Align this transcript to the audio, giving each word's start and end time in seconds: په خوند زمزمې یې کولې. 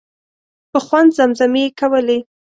په 0.71 0.79
خوند 0.85 1.09
زمزمې 1.17 1.63
یې 1.65 1.69
کولې. 1.79 2.19